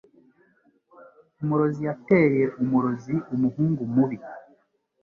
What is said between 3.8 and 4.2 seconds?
mubi.